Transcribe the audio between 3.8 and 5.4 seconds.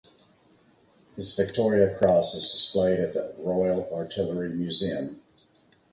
Artillery Museum.